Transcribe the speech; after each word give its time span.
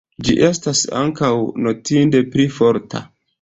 Ĝi 0.27 0.35
estas 0.45 0.79
ankaŭ 1.01 1.29
notinde 1.67 2.23
pli 2.33 2.47
forta. 2.57 3.05